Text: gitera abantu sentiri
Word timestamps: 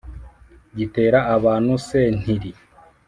gitera 0.77 1.19
abantu 1.35 1.71
sentiri 1.89 2.51